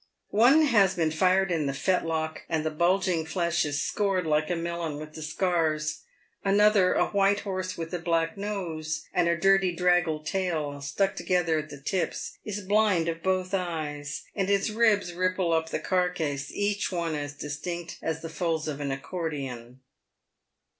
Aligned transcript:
One 0.31 0.63
has 0.63 0.95
been 0.95 1.11
fired 1.11 1.51
in 1.51 1.67
the 1.67 1.73
fetlock, 1.75 2.41
and 2.49 2.65
the 2.65 2.71
bulging 2.71 3.23
flesh 3.23 3.65
is 3.65 3.83
scored 3.83 4.25
like 4.25 4.49
a 4.49 4.55
melon 4.55 4.97
with 4.97 5.13
the 5.13 5.21
scars. 5.21 5.99
Another— 6.43 6.93
a 6.93 7.09
white 7.09 7.41
horse 7.41 7.77
with, 7.77 7.93
a 7.93 7.99
black 7.99 8.35
nose 8.35 9.03
and 9.13 9.27
a 9.29 9.37
dirty 9.37 9.71
draggle 9.71 10.23
tail, 10.23 10.81
stuck 10.81 11.15
together 11.15 11.59
at 11.59 11.69
the 11.69 11.79
tips— 11.79 12.35
is 12.43 12.61
blind 12.61 13.09
of 13.09 13.21
both 13.21 13.53
eyes, 13.53 14.23
and 14.35 14.49
his 14.49 14.71
ribs 14.71 15.13
ripple 15.13 15.53
up 15.53 15.69
the 15.69 15.77
carcase, 15.77 16.51
each 16.51 16.91
one 16.91 17.13
as 17.13 17.33
distinct 17.33 17.99
as 18.01 18.21
the 18.23 18.29
folds 18.29 18.67
of 18.67 18.79
an 18.81 18.89
accordian. 18.91 19.81